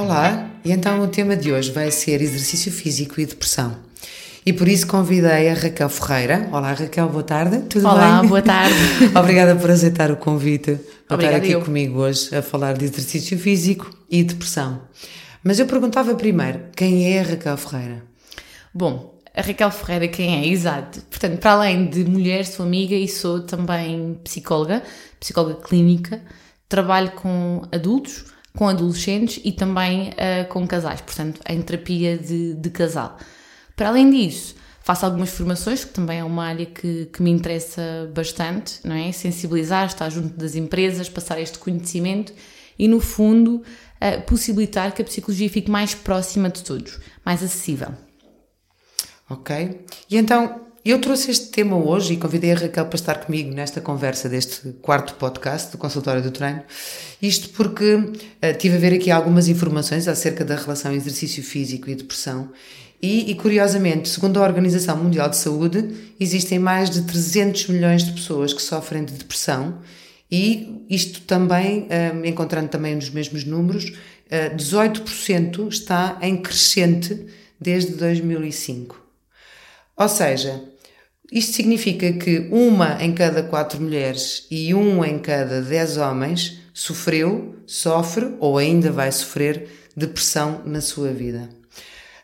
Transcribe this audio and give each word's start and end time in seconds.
Olá, 0.00 0.50
e 0.64 0.72
então 0.72 1.02
o 1.02 1.08
tema 1.08 1.36
de 1.36 1.52
hoje 1.52 1.70
vai 1.72 1.90
ser 1.90 2.22
exercício 2.22 2.72
físico 2.72 3.20
e 3.20 3.26
depressão. 3.26 3.76
E 4.46 4.50
por 4.50 4.66
isso 4.66 4.86
convidei 4.86 5.50
a 5.50 5.52
Raquel 5.52 5.90
Ferreira. 5.90 6.48
Olá 6.50 6.72
Raquel, 6.72 7.06
boa 7.10 7.22
tarde. 7.22 7.64
Tudo 7.68 7.86
Olá, 7.86 8.18
bem? 8.20 8.28
boa 8.30 8.40
tarde. 8.40 8.74
Obrigada 9.14 9.54
por 9.56 9.70
aceitar 9.70 10.10
o 10.10 10.16
convite 10.16 10.80
para 11.06 11.16
Obrigada 11.16 11.36
estar 11.36 11.46
aqui 11.46 11.52
eu. 11.52 11.60
comigo 11.62 12.00
hoje 12.00 12.34
a 12.34 12.40
falar 12.40 12.78
de 12.78 12.86
exercício 12.86 13.38
físico 13.38 13.94
e 14.10 14.24
depressão. 14.24 14.80
Mas 15.44 15.58
eu 15.58 15.66
perguntava 15.66 16.14
primeiro, 16.14 16.62
quem 16.74 17.12
é 17.12 17.20
a 17.20 17.22
Raquel 17.22 17.58
Ferreira? 17.58 18.02
Bom, 18.72 19.20
a 19.36 19.42
Raquel 19.42 19.70
Ferreira 19.70 20.08
quem 20.08 20.42
é? 20.42 20.48
Exato. 20.48 21.02
Portanto, 21.10 21.38
para 21.40 21.52
além 21.52 21.90
de 21.90 22.06
mulher, 22.06 22.46
sou 22.46 22.64
amiga 22.64 22.94
e 22.94 23.06
sou 23.06 23.40
também 23.42 24.18
psicóloga, 24.24 24.82
psicóloga 25.20 25.56
clínica. 25.56 26.22
Trabalho 26.70 27.10
com 27.10 27.60
adultos, 27.70 28.24
com 28.60 28.68
adolescentes 28.68 29.40
e 29.42 29.52
também 29.52 30.10
uh, 30.10 30.46
com 30.50 30.68
casais, 30.68 31.00
portanto, 31.00 31.40
em 31.48 31.62
terapia 31.62 32.18
de, 32.18 32.52
de, 32.52 32.68
casal. 32.68 33.16
Para 33.74 33.88
além 33.88 34.10
disso, 34.10 34.54
faço 34.82 35.06
algumas 35.06 35.30
formações, 35.30 35.82
que 35.82 35.94
também 35.94 36.18
é 36.18 36.24
uma 36.24 36.44
área 36.44 36.66
que, 36.66 37.06
que 37.06 37.22
me 37.22 37.30
interessa 37.30 38.12
bastante, 38.14 38.80
não 38.84 38.94
é? 38.94 39.12
Sensibilizar, 39.12 39.86
estar 39.86 40.10
junto 40.10 40.36
das 40.36 40.56
empresas, 40.56 41.08
passar 41.08 41.40
este 41.40 41.58
conhecimento 41.58 42.34
e, 42.78 42.86
no 42.86 43.00
fundo, 43.00 43.62
uh, 43.62 44.22
possibilitar 44.26 44.92
que 44.92 45.00
a 45.00 45.06
psicologia 45.06 45.48
fique 45.48 45.70
mais 45.70 45.94
próxima 45.94 46.50
de 46.50 46.62
todos, 46.62 47.00
mais 47.24 47.42
acessível. 47.42 47.94
Ok. 49.30 49.86
E 50.10 50.18
então, 50.18 50.66
eu 50.84 50.98
trouxe 51.00 51.30
este 51.30 51.48
tema 51.48 51.76
hoje 51.76 52.14
e 52.14 52.16
convidei 52.16 52.52
a 52.52 52.54
Raquel 52.54 52.86
para 52.86 52.96
estar 52.96 53.14
comigo 53.16 53.52
nesta 53.52 53.80
conversa 53.80 54.28
deste 54.28 54.70
quarto 54.80 55.14
podcast 55.14 55.72
do 55.72 55.78
Consultório 55.78 56.22
do 56.22 56.30
Treino. 56.30 56.62
Isto 57.20 57.50
porque 57.50 57.94
uh, 57.94 58.58
tive 58.58 58.76
a 58.76 58.78
ver 58.78 58.94
aqui 58.94 59.10
algumas 59.10 59.48
informações 59.48 60.08
acerca 60.08 60.44
da 60.44 60.56
relação 60.56 60.92
exercício 60.92 61.42
físico 61.42 61.90
e 61.90 61.94
depressão. 61.94 62.50
E, 63.02 63.30
e, 63.30 63.34
curiosamente, 63.34 64.08
segundo 64.08 64.38
a 64.38 64.46
Organização 64.46 64.96
Mundial 64.96 65.28
de 65.28 65.36
Saúde, 65.36 66.14
existem 66.18 66.58
mais 66.58 66.90
de 66.90 67.02
300 67.02 67.68
milhões 67.68 68.04
de 68.04 68.12
pessoas 68.12 68.52
que 68.52 68.60
sofrem 68.62 69.04
de 69.04 69.14
depressão 69.14 69.80
e 70.30 70.86
isto 70.88 71.22
também, 71.22 71.88
uh, 71.88 72.24
encontrando 72.24 72.68
também 72.68 72.94
nos 72.94 73.10
mesmos 73.10 73.44
números, 73.44 73.90
uh, 73.90 74.56
18% 74.56 75.68
está 75.68 76.18
em 76.22 76.36
crescente 76.36 77.26
desde 77.60 77.92
2005. 77.92 79.00
Ou 79.96 80.08
seja, 80.08 80.62
isto 81.32 81.54
significa 81.54 82.12
que 82.12 82.48
uma 82.50 83.02
em 83.02 83.12
cada 83.12 83.42
quatro 83.42 83.80
mulheres 83.80 84.46
e 84.50 84.74
um 84.74 85.04
em 85.04 85.18
cada 85.18 85.62
dez 85.62 85.96
homens 85.96 86.58
sofreu, 86.74 87.54
sofre 87.66 88.34
ou 88.40 88.58
ainda 88.58 88.90
vai 88.90 89.12
sofrer 89.12 89.68
depressão 89.96 90.62
na 90.64 90.80
sua 90.80 91.12
vida. 91.12 91.48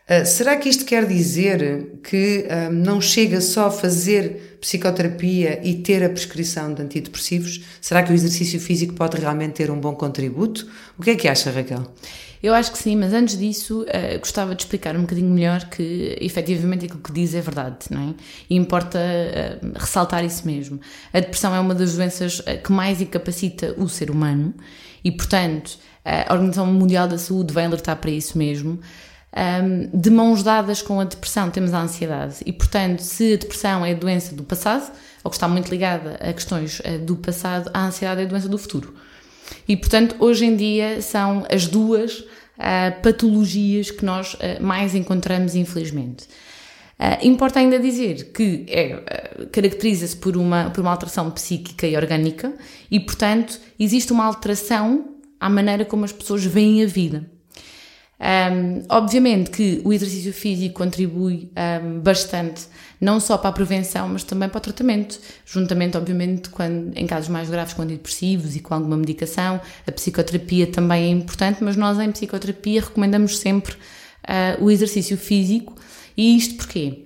Uh, 0.09 0.25
será 0.25 0.55
que 0.55 0.69
isto 0.69 0.85
quer 0.85 1.05
dizer 1.05 1.99
que 2.01 2.45
uh, 2.45 2.71
não 2.71 3.01
chega 3.01 3.41
só 3.41 3.67
a 3.67 3.71
fazer 3.71 4.57
psicoterapia 4.61 5.59
e 5.61 5.75
ter 5.75 6.01
a 6.01 6.09
prescrição 6.09 6.73
de 6.73 6.81
antidepressivos? 6.81 7.61
Será 7.81 8.01
que 8.01 8.11
o 8.11 8.15
exercício 8.15 8.59
físico 8.59 8.93
pode 8.93 9.19
realmente 9.19 9.55
ter 9.55 9.69
um 9.69 9.79
bom 9.79 9.93
contributo? 9.93 10.65
O 10.97 11.03
que 11.03 11.11
é 11.11 11.15
que 11.15 11.27
acha, 11.27 11.51
Raquel? 11.51 11.93
Eu 12.41 12.53
acho 12.53 12.71
que 12.71 12.77
sim, 12.77 12.95
mas 12.95 13.13
antes 13.13 13.37
disso 13.37 13.81
uh, 13.81 14.19
gostava 14.19 14.53
de 14.53 14.63
explicar 14.63 14.95
um 14.95 15.01
bocadinho 15.01 15.29
melhor 15.29 15.65
que 15.65 16.15
efetivamente 16.21 16.85
aquilo 16.85 17.01
que 17.01 17.11
diz 17.11 17.33
é 17.33 17.41
verdade, 17.41 17.77
não 17.89 18.09
é? 18.09 18.13
E 18.49 18.55
importa 18.55 18.99
uh, 18.99 19.73
ressaltar 19.75 20.23
isso 20.23 20.45
mesmo. 20.45 20.79
A 21.13 21.19
depressão 21.19 21.53
é 21.55 21.59
uma 21.59 21.73
das 21.73 21.95
doenças 21.95 22.41
que 22.63 22.71
mais 22.71 23.01
incapacita 23.01 23.73
o 23.77 23.89
ser 23.89 24.11
humano 24.11 24.53
e, 25.03 25.11
portanto, 25.11 25.77
a 26.05 26.33
Organização 26.33 26.67
Mundial 26.67 27.07
da 27.07 27.17
Saúde 27.17 27.53
vai 27.53 27.65
alertar 27.65 27.97
para 27.97 28.11
isso 28.11 28.37
mesmo. 28.37 28.79
Um, 29.35 29.99
de 29.99 30.09
mãos 30.09 30.41
dadas 30.41 30.81
com 30.81 30.99
a 30.99 31.03
depressão 31.03 31.51
temos 31.51 31.73
a 31.73 31.81
ansiedade 31.81 32.37
e, 32.45 32.53
portanto, 32.53 32.99
se 32.99 33.33
a 33.33 33.37
depressão 33.37 33.85
é 33.85 33.91
a 33.91 33.95
doença 33.95 34.33
do 34.33 34.43
passado, 34.43 34.91
ou 35.23 35.29
que 35.29 35.35
está 35.35 35.47
muito 35.47 35.69
ligada 35.69 36.15
a 36.15 36.31
questões 36.31 36.81
do 37.05 37.17
passado, 37.17 37.69
a 37.73 37.85
ansiedade 37.85 38.21
é 38.21 38.23
a 38.23 38.27
doença 38.27 38.47
do 38.47 38.57
futuro. 38.57 38.95
E, 39.67 39.75
portanto, 39.75 40.15
hoje 40.19 40.45
em 40.45 40.55
dia 40.55 41.01
são 41.01 41.45
as 41.51 41.67
duas 41.67 42.19
uh, 42.19 43.01
patologias 43.01 43.91
que 43.91 44.03
nós 44.03 44.33
uh, 44.35 44.61
mais 44.61 44.95
encontramos, 44.95 45.55
infelizmente. 45.55 46.25
Uh, 46.99 47.27
importa 47.27 47.59
ainda 47.59 47.77
dizer 47.79 48.31
que 48.31 48.65
é, 48.67 49.47
caracteriza-se 49.51 50.17
por 50.17 50.35
uma, 50.35 50.71
por 50.71 50.81
uma 50.81 50.89
alteração 50.89 51.29
psíquica 51.29 51.85
e 51.85 51.95
orgânica 51.95 52.53
e, 52.89 52.99
portanto, 52.99 53.59
existe 53.79 54.11
uma 54.11 54.25
alteração 54.25 55.15
à 55.39 55.47
maneira 55.47 55.85
como 55.85 56.05
as 56.05 56.11
pessoas 56.11 56.43
veem 56.43 56.83
a 56.83 56.87
vida. 56.87 57.29
Um, 58.19 58.83
obviamente 58.89 59.51
que 59.51 59.79
o 59.85 59.93
exercício 59.93 60.33
físico 60.33 60.75
contribui 60.75 61.51
um, 61.55 61.99
bastante, 61.99 62.63
não 62.99 63.19
só 63.19 63.37
para 63.37 63.51
a 63.51 63.53
prevenção, 63.53 64.09
mas 64.09 64.23
também 64.23 64.49
para 64.49 64.57
o 64.57 64.61
tratamento, 64.61 65.19
juntamente, 65.45 65.97
obviamente, 65.97 66.49
quando, 66.49 66.97
em 66.97 67.05
casos 67.05 67.29
mais 67.29 67.47
graves 67.47 67.73
com 67.73 67.83
antidepressivos 67.83 68.55
e 68.55 68.59
com 68.59 68.73
alguma 68.73 68.97
medicação. 68.97 69.61
A 69.85 69.91
psicoterapia 69.91 70.65
também 70.65 71.03
é 71.05 71.09
importante, 71.09 71.63
mas 71.63 71.75
nós 71.75 71.99
em 71.99 72.11
psicoterapia 72.11 72.81
recomendamos 72.81 73.37
sempre 73.37 73.73
uh, 73.73 74.63
o 74.63 74.71
exercício 74.71 75.15
físico. 75.15 75.75
E 76.15 76.35
isto 76.35 76.55
porquê? 76.55 77.03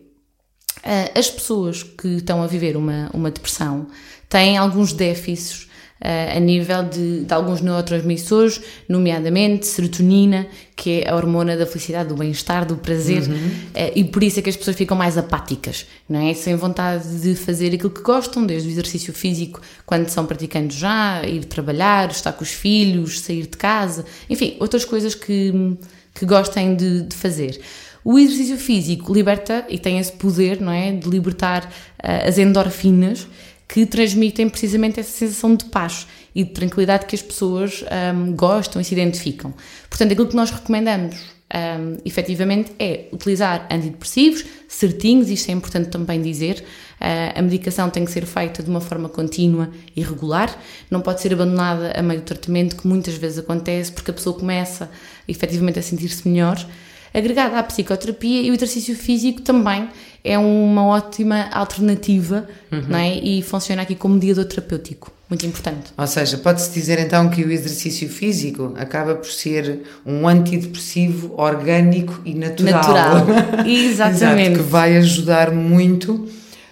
Uh, 0.78 1.19
as 1.19 1.29
pessoas 1.29 1.83
que 1.83 2.07
estão 2.07 2.41
a 2.41 2.47
viver 2.47 2.78
uma, 2.78 3.09
uma 3.13 3.29
depressão 3.29 3.88
têm 4.29 4.57
alguns 4.57 4.93
déficits 4.93 5.69
a 6.01 6.39
nível 6.39 6.84
de, 6.84 7.25
de, 7.25 7.34
alguns 7.34 7.62
neurotransmissores, 7.62 8.59
nomeadamente 8.89 9.67
serotonina, 9.67 10.47
que 10.75 11.01
é 11.01 11.09
a 11.09 11.16
hormona 11.16 11.56
da 11.56 11.67
felicidade, 11.67 12.09
do 12.09 12.16
bem-estar, 12.16 12.66
do 12.66 12.75
prazer, 12.75 13.22
uhum. 13.22 13.51
e 13.95 14.03
por 14.03 14.23
isso 14.23 14.40
é 14.40 14.41
que 14.41 14.50
as 14.50 14.57
pessoas 14.57 14.75
ficam 14.75 14.97
mais 14.97 15.16
apáticas, 15.16 15.85
não 16.09 16.28
é? 16.28 16.34
Sem 16.34 16.56
vontade 16.56 17.22
de 17.22 17.35
fazer 17.35 17.75
aquilo 17.75 17.91
que 17.91 18.01
gostam, 18.01 18.45
desde 18.45 18.67
o 18.67 18.72
exercício 18.72 19.13
físico, 19.13 19.61
quando 19.85 20.09
são 20.09 20.25
praticantes 20.25 20.78
já, 20.78 21.22
ir 21.23 21.45
trabalhar, 21.45 22.09
estar 22.09 22.34
com 22.34 22.44
os 22.44 22.51
filhos, 22.51 23.19
sair 23.19 23.44
de 23.44 23.57
casa, 23.57 24.03
enfim, 24.28 24.57
outras 24.59 24.84
coisas 24.84 25.13
que, 25.13 25.78
que 26.16 26.25
gostem 26.25 26.75
de, 26.75 27.03
de 27.03 27.16
fazer. 27.16 27.61
O 28.03 28.17
exercício 28.17 28.57
físico 28.57 29.13
liberta 29.13 29.66
e 29.69 29.78
tem 29.78 30.00
esse 30.00 30.11
poder, 30.13 30.59
não 30.59 30.72
é? 30.72 30.91
De 30.91 31.07
libertar 31.07 31.66
uh, 31.66 32.28
as 32.28 32.40
endorfinas 32.40 33.28
que 33.72 33.86
transmitem 33.86 34.50
precisamente 34.50 35.00
essa 35.00 35.18
sensação 35.18 35.56
de 35.56 35.64
paz 35.66 36.06
e 36.36 36.44
de 36.44 36.52
tranquilidade 36.52 37.06
que 37.06 37.16
as 37.16 37.22
pessoas 37.22 37.82
um, 38.14 38.36
gostam 38.36 38.82
e 38.82 38.86
se 38.86 38.94
identificam. 38.94 39.54
Portanto, 39.90 40.12
aquilo 40.12 40.28
que 40.28 40.36
nós 40.36 40.52
recomendamos 40.52 41.16
um, 41.16 41.98
efetivamente 42.04 42.74
é 42.78 43.08
utilizar 43.14 43.68
antidepressivos 43.72 44.44
certinhos, 44.68 45.30
isto 45.30 45.50
é 45.50 45.54
importante 45.54 45.90
também 45.90 46.22
dizer. 46.22 46.66
Uh, 47.00 47.40
a 47.40 47.42
medicação 47.42 47.90
tem 47.90 48.04
que 48.04 48.12
ser 48.12 48.26
feita 48.26 48.62
de 48.62 48.70
uma 48.70 48.82
forma 48.82 49.08
contínua 49.08 49.70
e 49.96 50.03
regular, 50.03 50.53
não 50.90 51.00
pode 51.00 51.22
ser 51.22 51.32
abandonada 51.32 51.94
a 51.98 52.02
meio 52.02 52.20
do 52.20 52.26
tratamento, 52.26 52.76
que 52.76 52.86
muitas 52.86 53.16
vezes 53.16 53.40
acontece 53.40 53.90
porque 53.90 54.12
a 54.12 54.14
pessoa 54.14 54.38
começa 54.38 54.92
efetivamente 55.30 55.80
a 55.80 55.82
sentir-se 55.82 56.28
melhor 56.28 56.58
agregada 57.13 57.57
à 57.57 57.63
psicoterapia 57.63 58.41
e 58.41 58.51
o 58.51 58.53
exercício 58.53 58.95
físico 58.95 59.41
também 59.41 59.89
é 60.23 60.38
uma 60.38 60.85
ótima 60.85 61.49
alternativa 61.51 62.47
uhum. 62.72 62.83
não 62.88 62.97
é? 62.97 63.16
e 63.16 63.41
funciona 63.41 63.81
aqui 63.81 63.95
como 63.95 64.16
mediador 64.16 64.45
terapêutico. 64.45 65.11
Muito 65.29 65.45
importante. 65.45 65.94
Ou 65.97 66.07
seja, 66.07 66.38
pode-se 66.38 66.72
dizer 66.72 66.99
então 66.99 67.29
que 67.29 67.41
o 67.41 67.49
exercício 67.49 68.09
físico 68.09 68.73
acaba 68.77 69.16
por 69.16 69.29
ser 69.29 69.79
um 70.05 70.27
antidepressivo 70.27 71.33
orgânico 71.38 72.22
e 72.25 72.33
natural. 72.33 72.73
Natural, 72.73 73.66
exatamente. 73.66 74.51
Exato, 74.51 74.63
que 74.63 74.69
vai 74.69 74.97
ajudar 74.97 75.51
muito 75.51 76.13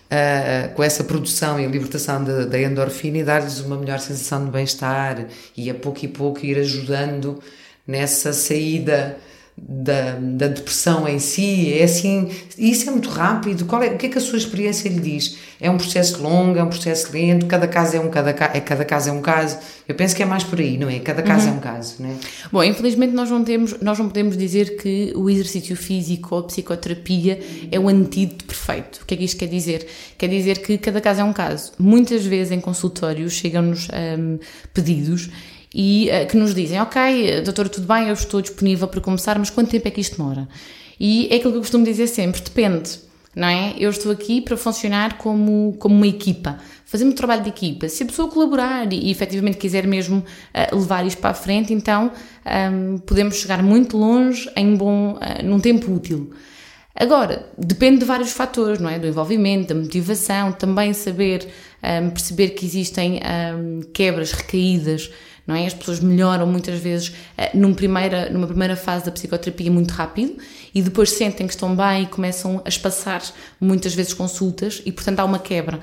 uh, 0.10 0.74
com 0.76 0.84
essa 0.84 1.06
produção 1.06 1.58
e 1.58 1.66
libertação 1.68 2.22
da 2.24 2.62
endorfina 2.62 3.20
e 3.20 3.24
dar-lhes 3.24 3.62
uma 3.62 3.78
melhor 3.78 4.00
sensação 4.00 4.44
de 4.44 4.52
bem-estar 4.52 5.26
e 5.56 5.70
a 5.70 5.74
pouco 5.74 6.04
e 6.04 6.10
pouco 6.10 6.46
ir 6.46 6.58
ajudando 6.58 7.40
nessa 7.88 8.34
saída 8.34 9.18
da, 9.68 10.18
da, 10.20 10.48
depressão 10.48 11.08
em 11.08 11.20
si, 11.20 11.74
é 11.74 11.84
assim, 11.84 12.30
isso 12.58 12.90
é 12.90 12.92
muito 12.92 13.10
rápido, 13.10 13.66
Qual 13.66 13.82
é, 13.82 13.88
o 13.88 13.98
que 13.98 14.06
é 14.06 14.10
que 14.10 14.18
a 14.18 14.22
sua 14.22 14.38
experiência 14.38 14.90
lhe 14.90 15.00
diz? 15.00 15.38
É 15.60 15.70
um 15.70 15.78
processo 15.78 16.22
longo, 16.22 16.58
é 16.58 16.64
um 16.64 16.70
processo 16.70 17.12
lento, 17.12 17.46
cada 17.46 17.68
caso 17.68 17.98
é 17.98 18.00
um, 18.00 18.10
cada, 18.10 18.30
é, 18.30 18.60
cada 18.60 18.86
caso 18.86 19.10
é 19.10 19.12
um 19.12 19.22
caso, 19.22 19.58
eu 19.88 19.96
penso 19.96 20.16
que 20.16 20.24
é 20.24 20.26
mais 20.26 20.44
por 20.44 20.60
aí, 20.60 20.78
não 20.78 20.90
é? 20.90 21.00
Cada 21.00 21.22
caso 21.22 21.48
uhum. 21.48 21.54
é 21.54 21.58
um 21.58 21.60
caso, 21.60 21.96
não 22.00 22.10
é? 22.10 22.14
Bom, 22.52 22.64
infelizmente 22.64 23.14
nós 23.14 23.30
não, 23.30 23.44
temos, 23.44 23.80
nós 23.82 23.98
não 24.00 24.08
podemos 24.08 24.38
dizer 24.38 24.78
que 24.78 25.14
o 25.16 25.30
exercício 25.30 25.76
físico 25.76 26.36
ou 26.36 26.42
a 26.42 26.44
psicoterapia 26.44 27.40
é 27.72 27.80
o 27.80 27.88
antídoto 27.88 28.46
perfeito, 28.46 29.02
o 29.02 29.06
que 29.06 29.14
é 29.14 29.18
que 29.18 29.24
isto 29.26 29.38
quer 29.38 29.48
dizer? 29.48 29.88
Quer 30.18 30.28
dizer 30.28 30.60
que 30.60 30.78
cada 30.78 31.02
caso 31.02 31.22
é 31.22 31.24
um 31.24 31.34
caso, 31.34 31.72
muitas 31.78 32.26
vezes 32.26 32.52
em 32.52 32.60
consultórios 32.60 33.34
chegam-nos 33.34 33.88
um, 33.90 34.40
pedidos 34.74 35.30
e 35.74 36.10
uh, 36.10 36.28
que 36.28 36.36
nos 36.38 36.54
dizem, 36.54 36.80
ok, 36.82 37.42
doutora, 37.42 37.70
tudo 37.70 37.88
bem, 37.88 38.08
eu 38.08 38.14
estou 38.14 38.42
disponível 38.42 38.88
para 38.88 39.02
começar, 39.02 39.38
mas 39.38 39.50
quanto 39.50 39.70
tempo 39.70 39.88
é 39.88 39.92
que 39.92 40.02
isto 40.02 40.18
demora? 40.18 40.48
E 41.00 41.28
é 41.32 41.36
aquilo 41.36 41.52
que 41.52 41.58
eu 41.58 41.62
costumo 41.62 41.86
dizer 41.86 42.08
sempre, 42.08 42.42
depende. 42.42 43.00
não 43.36 43.48
é? 43.48 43.74
Eu 43.78 43.90
estou 43.90 44.12
aqui 44.12 44.42
para 44.42 44.58
funcionar 44.58 45.18
como, 45.18 45.76
como 45.80 45.96
uma 45.96 46.08
equipa, 46.08 46.58
fazer 46.86 47.06
um 47.06 47.12
trabalho 47.12 47.44
de 47.44 47.50
equipa. 47.50 47.88
Se 47.88 48.04
a 48.04 48.06
pessoa 48.06 48.30
colaborar 48.30 48.92
e, 48.92 49.08
e 49.08 49.12
efetivamente 49.12 49.58
quiser 49.58 49.88
mesmo 49.88 50.18
uh, 50.18 50.76
levar 50.76 51.06
isto 51.06 51.20
para 51.20 51.30
a 51.30 51.34
frente, 51.34 51.74
então 51.74 52.12
um, 52.74 52.98
podemos 52.98 53.36
chegar 53.36 53.62
muito 53.64 53.98
longe 53.98 54.50
em 54.56 54.76
bom, 54.76 55.14
uh, 55.14 55.44
num 55.44 55.60
tempo 55.60 55.92
útil. 55.94 56.32
Agora, 56.96 57.48
depende 57.58 58.00
de 58.00 58.06
vários 58.06 58.32
fatores, 58.32 58.80
não 58.80 58.90
é? 58.90 59.00
Do 59.00 59.08
envolvimento, 59.08 59.74
da 59.74 59.80
motivação, 59.80 60.52
também 60.52 60.92
saber 60.92 61.48
um, 61.82 62.10
perceber 62.10 62.50
que 62.50 62.66
existem 62.66 63.22
um, 63.56 63.82
quebras, 63.94 64.34
recaídas, 64.34 65.10
não 65.50 65.56
é? 65.56 65.66
As 65.66 65.74
pessoas 65.74 66.00
melhoram 66.00 66.46
muitas 66.46 66.80
vezes 66.80 67.08
uh, 67.08 67.58
numa, 67.58 67.74
primeira, 67.74 68.30
numa 68.30 68.46
primeira 68.46 68.76
fase 68.76 69.06
da 69.06 69.12
psicoterapia 69.12 69.72
muito 69.72 69.90
rápido 69.92 70.38
e 70.76 70.80
depois 70.80 71.10
sentem 71.10 71.48
que 71.48 71.54
estão 71.54 71.76
bem 71.76 72.04
e 72.04 72.06
começam 72.06 72.62
a 72.64 72.70
espaçar 72.70 73.24
muitas 73.60 73.96
vezes 73.96 74.14
consultas 74.14 74.80
e, 74.86 74.92
portanto, 74.92 75.22
há 75.22 75.26
uma 75.26 75.40
quebra. 75.40 75.80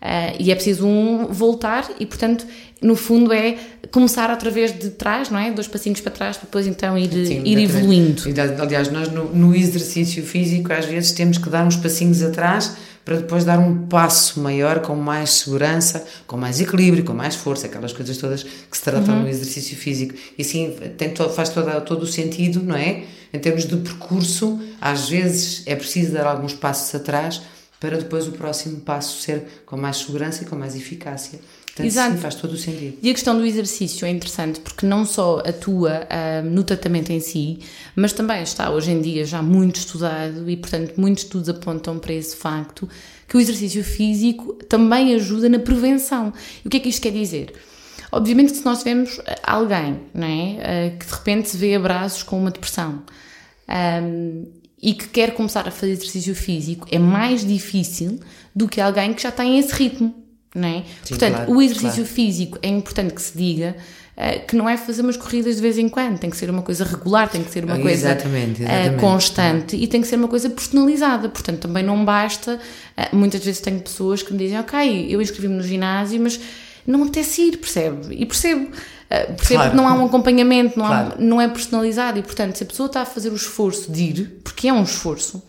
Uh, 0.00 0.36
e 0.38 0.52
é 0.52 0.54
preciso 0.54 0.86
um 0.86 1.26
voltar 1.26 1.90
e, 1.98 2.04
portanto, 2.04 2.46
no 2.82 2.94
fundo 2.94 3.32
é 3.32 3.56
começar 3.90 4.30
outra 4.30 4.50
vez 4.50 4.78
de 4.78 4.90
trás, 4.90 5.30
não 5.30 5.38
é? 5.38 5.50
Dois 5.50 5.66
passinhos 5.66 6.00
para 6.00 6.12
trás, 6.12 6.36
para 6.36 6.46
depois 6.46 6.66
então 6.66 6.98
ir, 6.98 7.10
Sim, 7.10 7.42
ir 7.44 7.58
evoluindo. 7.58 8.22
Aliás, 8.60 8.90
nós 8.90 9.10
no, 9.10 9.34
no, 9.34 9.54
exercício 9.54 10.22
físico 10.22 10.72
às 10.72 10.84
vezes 10.84 11.12
temos 11.12 11.38
que 11.38 11.48
dar 11.48 11.66
uns 11.66 11.76
passinhos 11.76 12.22
atrás 12.22 12.76
para 13.04 13.16
depois 13.16 13.44
dar 13.44 13.58
um 13.58 13.86
passo 13.86 14.40
maior, 14.40 14.80
com 14.80 14.96
mais 14.96 15.30
segurança, 15.30 16.04
com 16.26 16.36
mais 16.36 16.60
equilíbrio, 16.60 17.04
com 17.04 17.14
mais 17.14 17.34
força, 17.34 17.66
aquelas 17.66 17.92
coisas 17.92 18.18
todas 18.18 18.42
que 18.42 18.76
se 18.76 18.82
tratam 18.82 19.14
uhum. 19.14 19.22
no 19.22 19.28
exercício 19.28 19.76
físico. 19.76 20.14
E 20.36 20.42
assim 20.42 20.74
tem 20.98 21.10
todo, 21.10 21.32
faz 21.32 21.48
todo, 21.48 21.80
todo 21.82 22.02
o 22.02 22.06
sentido, 22.06 22.62
não 22.62 22.76
é? 22.76 23.04
Em 23.32 23.38
termos 23.38 23.64
de 23.64 23.76
percurso, 23.76 24.60
às 24.80 25.08
vezes 25.08 25.62
é 25.66 25.74
preciso 25.74 26.12
dar 26.12 26.26
alguns 26.26 26.52
passos 26.52 26.94
atrás 26.94 27.40
para 27.80 27.98
depois 27.98 28.26
o 28.26 28.32
próximo 28.32 28.80
passo 28.80 29.20
ser 29.20 29.62
com 29.66 29.76
mais 29.76 29.98
segurança 29.98 30.42
e 30.42 30.46
com 30.46 30.56
mais 30.56 30.74
eficácia. 30.74 31.38
Portanto, 31.66 31.86
Exato. 31.86 32.14
sim, 32.14 32.18
faz 32.18 32.34
todo 32.34 32.52
o 32.52 32.56
sentido. 32.56 32.98
E 33.02 33.10
a 33.10 33.12
questão 33.12 33.36
do 33.36 33.44
exercício 33.44 34.06
é 34.06 34.10
interessante 34.10 34.60
porque 34.60 34.86
não 34.86 35.04
só 35.04 35.40
atua 35.40 36.00
uh, 36.04 36.48
no 36.48 36.64
tratamento 36.64 37.10
em 37.10 37.20
si, 37.20 37.58
mas 37.94 38.14
também 38.14 38.42
está 38.42 38.70
hoje 38.70 38.92
em 38.92 39.00
dia 39.02 39.26
já 39.26 39.42
muito 39.42 39.76
estudado 39.76 40.48
e, 40.48 40.56
portanto, 40.56 40.94
muitos 40.96 41.24
estudos 41.24 41.50
apontam 41.50 41.98
para 41.98 42.14
esse 42.14 42.34
facto 42.34 42.88
que 43.28 43.36
o 43.36 43.40
exercício 43.40 43.84
físico 43.84 44.54
também 44.54 45.14
ajuda 45.14 45.50
na 45.50 45.58
prevenção. 45.58 46.32
E 46.64 46.68
o 46.68 46.70
que 46.70 46.78
é 46.78 46.80
que 46.80 46.88
isto 46.88 47.02
quer 47.02 47.12
dizer? 47.12 47.52
Obviamente 48.10 48.52
que 48.52 48.58
se 48.58 48.64
nós 48.64 48.78
tivermos 48.78 49.20
alguém 49.42 50.00
não 50.14 50.26
é, 50.26 50.94
uh, 50.94 50.98
que 50.98 51.04
de 51.04 51.12
repente 51.12 51.50
se 51.50 51.56
vê 51.58 51.74
a 51.74 51.80
braços 51.80 52.22
com 52.22 52.38
uma 52.38 52.50
depressão 52.50 53.02
um, 53.68 54.46
e 54.86 54.94
que 54.94 55.08
quer 55.08 55.34
começar 55.34 55.66
a 55.66 55.70
fazer 55.72 55.92
exercício 55.92 56.34
físico, 56.34 56.86
é 56.92 56.98
mais 56.98 57.44
difícil 57.44 58.20
do 58.54 58.68
que 58.68 58.80
alguém 58.80 59.12
que 59.12 59.20
já 59.20 59.32
tem 59.32 59.58
esse 59.58 59.74
ritmo 59.74 60.14
não 60.56 60.68
é? 60.68 60.82
Sim, 61.02 61.10
Portanto, 61.10 61.34
claro, 61.34 61.52
o 61.52 61.60
exercício 61.62 62.02
claro. 62.02 62.14
físico 62.14 62.58
é 62.62 62.68
importante 62.68 63.12
que 63.12 63.20
se 63.20 63.36
diga 63.36 63.76
uh, 64.16 64.46
que 64.46 64.56
não 64.56 64.68
é 64.68 64.76
fazer 64.76 65.02
umas 65.02 65.16
corridas 65.16 65.56
de 65.56 65.62
vez 65.62 65.76
em 65.76 65.88
quando, 65.88 66.18
tem 66.18 66.30
que 66.30 66.36
ser 66.36 66.48
uma 66.48 66.62
coisa 66.62 66.82
regular, 66.82 67.28
tem 67.28 67.44
que 67.44 67.50
ser 67.50 67.64
uma 67.64 67.78
coisa 67.78 68.08
exatamente, 68.08 68.62
eh, 68.62 68.64
exatamente. 68.64 68.96
Uh, 68.96 69.00
constante 69.00 69.76
e 69.76 69.86
tem 69.86 70.00
que 70.00 70.06
ser 70.06 70.16
uma 70.16 70.28
coisa 70.28 70.48
personalizada. 70.48 71.28
Portanto, 71.28 71.60
também 71.60 71.82
não 71.82 72.02
basta. 72.04 72.58
Uh, 72.96 73.14
muitas 73.14 73.44
vezes 73.44 73.60
tenho 73.60 73.80
pessoas 73.80 74.22
que 74.22 74.32
me 74.32 74.38
dizem, 74.38 74.58
ok, 74.58 75.06
eu 75.10 75.20
inscrevi-me 75.20 75.54
no 75.54 75.62
ginásio, 75.62 76.20
mas 76.22 76.40
não 76.86 77.02
apetece 77.02 77.42
ir, 77.42 77.58
percebe? 77.58 78.14
E 78.14 78.24
percebo. 78.24 78.70
Uh, 79.06 79.34
percebo 79.34 79.60
claro. 79.60 79.70
que 79.70 79.76
não 79.76 79.88
há 79.88 79.94
um 79.94 80.06
acompanhamento, 80.06 80.78
não, 80.78 80.86
claro. 80.86 81.14
há, 81.16 81.20
não 81.20 81.40
é 81.40 81.48
personalizado 81.48 82.18
e, 82.18 82.22
portanto, 82.22 82.56
se 82.56 82.64
a 82.64 82.66
pessoa 82.66 82.86
está 82.86 83.02
a 83.02 83.06
fazer 83.06 83.30
o 83.30 83.36
esforço 83.36 83.90
de 83.90 84.02
ir, 84.02 84.40
porque 84.42 84.68
é 84.68 84.72
um 84.72 84.82
esforço, 84.82 85.42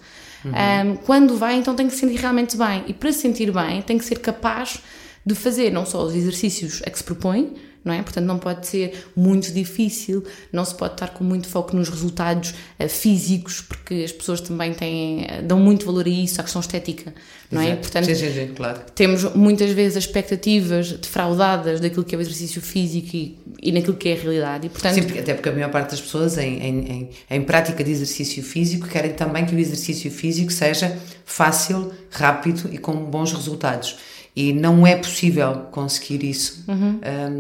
uhum. 0.46 0.52
um, 0.52 0.96
quando 0.98 1.36
vai, 1.36 1.56
então 1.56 1.74
tem 1.74 1.88
que 1.88 1.94
se 1.94 2.00
sentir 2.02 2.20
realmente 2.20 2.56
bem. 2.56 2.84
E 2.88 2.94
para 2.94 3.12
se 3.12 3.20
sentir 3.20 3.52
bem, 3.52 3.82
tem 3.82 3.98
que 3.98 4.06
ser 4.06 4.20
capaz 4.20 4.80
de 5.26 5.34
fazer 5.34 5.72
não 5.72 5.86
só 5.86 6.04
os 6.04 6.16
exercícios 6.16 6.82
a 6.86 6.90
que 6.90 6.98
se 6.98 7.04
propõe, 7.04 7.56
não 7.88 7.94
é? 7.94 8.04
Portanto, 8.04 8.26
não 8.26 8.38
pode 8.38 8.68
ser 8.68 9.06
muito 9.16 9.52
difícil, 9.52 10.24
não 10.52 10.66
se 10.66 10.76
pode 10.76 10.94
estar 10.94 11.08
com 11.10 11.24
muito 11.24 11.48
foco 11.48 11.76
nos 11.76 11.90
resultados 11.90 12.54
uh, 12.80 12.90
físicos, 12.90 13.62
porque 13.62 14.04
as 14.04 14.12
pessoas 14.12 14.42
também 14.42 14.74
têm, 14.74 15.22
uh, 15.22 15.44
dão 15.44 15.60
muito 15.60 15.86
valor 15.86 16.06
a 16.06 16.10
isso, 16.10 16.40
à 16.40 16.44
questão 16.44 16.60
estética, 16.60 17.14
não 17.50 17.62
é? 17.62 17.66
Exato. 17.66 17.80
é? 17.80 17.82
Portanto, 17.82 18.06
sim, 18.06 18.16
sim, 18.16 18.34
sim, 18.34 18.54
claro. 18.54 18.82
temos 18.94 19.24
muitas 19.34 19.72
vezes 19.72 19.98
expectativas 19.98 20.92
defraudadas 20.92 21.80
daquilo 21.80 22.04
que 22.04 22.14
é 22.14 22.18
o 22.18 22.22
exercício 22.22 22.62
físico 22.62 23.16
e, 23.16 23.40
e 23.64 23.72
naquilo 23.72 23.96
que 23.96 24.10
é 24.10 24.14
a 24.14 24.22
realidade. 24.22 24.68
E, 24.68 24.70
portanto, 24.70 24.96
sim, 24.96 25.04
porque, 25.04 25.20
até 25.20 25.34
porque 25.34 25.50
a 25.50 25.54
maior 25.54 25.72
parte 25.72 25.92
das 25.92 26.02
pessoas 26.02 26.38
em, 26.38 26.60
em, 26.60 26.92
em, 26.92 27.10
em 27.32 27.42
prática 27.42 27.84
de 27.84 27.92
exercício 27.92 28.44
físico 28.44 28.88
querem 28.88 29.14
também 29.14 29.46
que 29.46 29.56
o 29.56 29.60
exercício 29.60 30.12
físico 30.12 30.52
seja 30.52 30.98
fácil, 31.26 31.92
rápido 32.12 32.70
e 32.74 32.78
com 32.78 32.94
bons 32.94 33.32
resultados 33.32 33.98
e 34.38 34.54
não 34.54 34.86
é 34.86 34.96
possível 34.96 35.66
conseguir 35.72 36.24
isso 36.24 36.64
uhum. 36.68 37.00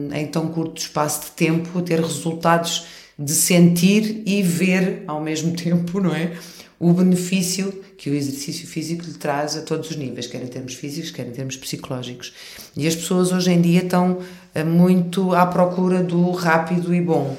um, 0.10 0.16
em 0.16 0.26
tão 0.26 0.48
curto 0.48 0.82
espaço 0.82 1.26
de 1.26 1.32
tempo, 1.34 1.80
ter 1.84 2.02
resultados 2.02 2.88
de 3.20 3.34
sentir 3.34 4.24
e 4.26 4.42
ver 4.42 5.04
ao 5.06 5.22
mesmo 5.22 5.54
tempo, 5.56 6.02
não 6.02 6.16
é? 6.16 6.36
O 6.80 6.92
benefício 6.94 7.72
que 8.00 8.10
o 8.10 8.16
exercício 8.16 8.68
físico 8.68 9.06
lhe 9.06 9.14
traz 9.14 9.56
a 9.56 9.62
todos 9.62 9.92
os 9.92 9.96
níveis, 9.96 10.26
quer 10.26 10.42
em 10.42 10.48
termos 10.48 10.74
físicos, 10.74 11.12
quer 11.12 11.28
em 11.28 11.32
termos 11.32 11.56
psicológicos. 11.56 12.34
E 12.76 12.88
as 12.88 12.96
pessoas 12.96 13.32
hoje 13.32 13.52
em 13.52 13.62
dia 13.62 13.84
estão 13.84 14.14
uh, 14.56 14.66
muito 14.66 15.36
à 15.36 15.46
procura 15.46 16.02
do 16.02 16.32
rápido 16.32 16.96
e 16.96 17.02
bom. 17.02 17.38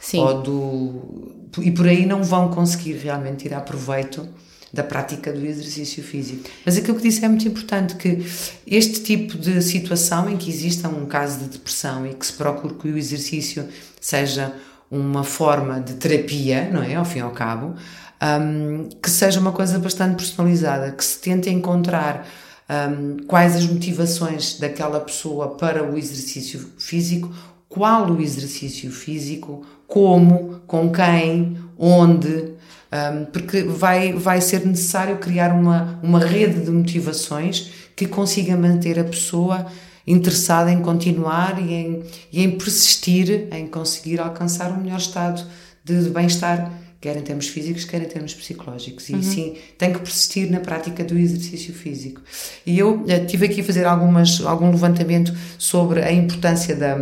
Sim. 0.00 0.20
Ou 0.20 0.40
do, 0.40 1.62
e 1.62 1.70
por 1.70 1.86
aí 1.86 2.06
não 2.06 2.22
vão 2.22 2.48
conseguir 2.48 2.94
realmente 2.94 3.42
tirar 3.42 3.60
proveito 3.60 4.26
da 4.74 4.82
prática 4.82 5.32
do 5.32 5.46
exercício 5.46 6.02
físico. 6.02 6.50
Mas 6.66 6.76
aquilo 6.76 6.96
que 6.96 7.02
disse 7.04 7.24
é 7.24 7.28
muito 7.28 7.46
importante, 7.46 7.94
que 7.94 8.26
este 8.66 9.00
tipo 9.00 9.38
de 9.38 9.62
situação 9.62 10.28
em 10.28 10.36
que 10.36 10.50
exista 10.50 10.88
um 10.88 11.06
caso 11.06 11.38
de 11.38 11.44
depressão 11.46 12.04
e 12.06 12.12
que 12.12 12.26
se 12.26 12.32
procure 12.32 12.74
que 12.74 12.88
o 12.88 12.98
exercício 12.98 13.66
seja 14.00 14.52
uma 14.90 15.24
forma 15.24 15.80
de 15.80 15.94
terapia, 15.94 16.68
não 16.70 16.82
é? 16.82 16.96
Ao 16.96 17.04
fim 17.04 17.20
e 17.20 17.22
ao 17.22 17.30
cabo, 17.30 17.74
um, 18.22 18.88
que 19.00 19.10
seja 19.10 19.40
uma 19.40 19.52
coisa 19.52 19.78
bastante 19.78 20.16
personalizada, 20.16 20.90
que 20.90 21.04
se 21.04 21.18
tente 21.20 21.48
encontrar 21.48 22.26
um, 22.68 23.24
quais 23.26 23.56
as 23.56 23.66
motivações 23.66 24.58
daquela 24.58 25.00
pessoa 25.00 25.56
para 25.56 25.88
o 25.88 25.96
exercício 25.96 26.72
físico, 26.78 27.32
qual 27.68 28.10
o 28.10 28.20
exercício 28.20 28.90
físico, 28.90 29.64
como, 29.86 30.60
com 30.66 30.90
quem, 30.90 31.56
onde, 31.78 32.53
um, 32.94 33.24
porque 33.24 33.62
vai, 33.62 34.12
vai 34.12 34.40
ser 34.40 34.64
necessário 34.64 35.18
criar 35.18 35.52
uma, 35.52 35.98
uma 36.00 36.20
rede 36.20 36.60
de 36.60 36.70
motivações 36.70 37.72
que 37.96 38.06
consiga 38.06 38.56
manter 38.56 39.00
a 39.00 39.04
pessoa 39.04 39.66
interessada 40.06 40.70
em 40.70 40.80
continuar 40.80 41.60
e 41.60 41.72
em, 41.72 42.02
e 42.32 42.42
em 42.42 42.52
persistir 42.52 43.48
em 43.50 43.66
conseguir 43.66 44.20
alcançar 44.20 44.70
o 44.70 44.80
melhor 44.80 44.98
estado 44.98 45.44
de, 45.82 46.04
de 46.04 46.10
bem-estar, 46.10 46.72
quer 47.00 47.16
em 47.16 47.22
termos 47.22 47.48
físicos, 47.48 47.84
quer 47.84 48.00
em 48.00 48.06
termos 48.06 48.32
psicológicos. 48.32 49.08
E 49.08 49.14
uhum. 49.14 49.22
sim, 49.22 49.56
tem 49.76 49.92
que 49.92 49.98
persistir 49.98 50.50
na 50.50 50.60
prática 50.60 51.02
do 51.02 51.18
exercício 51.18 51.74
físico. 51.74 52.22
E 52.64 52.78
eu 52.78 53.00
uh, 53.00 53.26
tive 53.26 53.46
aqui 53.46 53.60
a 53.60 53.64
fazer 53.64 53.86
algumas, 53.86 54.40
algum 54.40 54.70
levantamento 54.70 55.34
sobre 55.58 56.00
a 56.00 56.12
importância 56.12 56.76
da, 56.76 56.96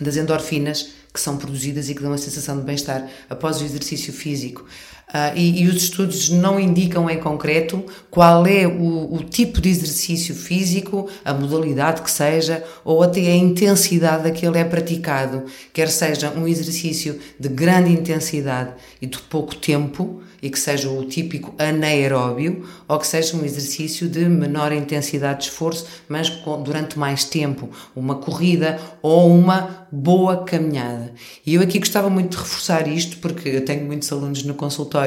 das 0.00 0.16
endorfinas 0.16 0.98
que 1.12 1.20
são 1.20 1.36
produzidas 1.36 1.88
e 1.88 1.94
que 1.94 2.02
dão 2.02 2.12
a 2.12 2.18
sensação 2.18 2.58
de 2.58 2.64
bem-estar 2.64 3.08
após 3.28 3.60
o 3.60 3.64
exercício 3.64 4.12
físico. 4.12 4.64
Uh, 5.08 5.32
e, 5.34 5.62
e, 5.62 5.66
os 5.66 5.76
estudos 5.84 6.28
não 6.28 6.60
indicam 6.60 7.08
em 7.08 7.18
concreto 7.18 7.82
qual 8.10 8.46
é 8.46 8.66
o, 8.66 9.14
o, 9.14 9.24
tipo 9.24 9.58
de 9.58 9.70
exercício 9.70 10.34
físico, 10.34 11.08
a 11.24 11.32
modalidade 11.32 12.02
que 12.02 12.10
seja, 12.10 12.62
ou 12.84 13.02
até 13.02 13.20
a 13.20 13.34
intensidade 13.34 14.28
a 14.28 14.30
que 14.30 14.46
ele 14.46 14.58
é 14.58 14.64
praticado, 14.64 15.44
quer 15.72 15.88
seja 15.88 16.30
um 16.36 16.46
exercício 16.46 17.18
de 17.40 17.48
grande 17.48 17.90
intensidade 17.90 18.72
e 19.00 19.06
de 19.06 19.18
pouco 19.18 19.56
tempo, 19.56 20.20
e 20.40 20.50
que 20.50 20.58
seja 20.58 20.88
o 20.88 21.04
típico 21.04 21.54
anaeróbio, 21.58 22.64
ou 22.86 22.98
que 22.98 23.06
seja 23.06 23.36
um 23.36 23.44
exercício 23.44 24.08
de 24.08 24.24
menor 24.26 24.72
intensidade 24.72 25.40
de 25.40 25.44
esforço, 25.46 25.86
mas 26.08 26.30
durante 26.64 26.98
mais 26.98 27.24
tempo, 27.24 27.68
uma 27.94 28.16
corrida 28.16 28.78
ou 29.02 29.34
uma 29.34 29.88
boa 29.90 30.44
caminhada. 30.44 31.12
E 31.44 31.54
eu 31.54 31.62
aqui 31.62 31.78
gostava 31.78 32.08
muito 32.08 32.30
de 32.30 32.36
reforçar 32.36 32.86
isto, 32.86 33.18
porque 33.18 33.48
eu 33.48 33.64
tenho 33.64 33.84
muitos 33.84 34.12
alunos 34.12 34.44
no 34.44 34.54
consultório 34.54 34.97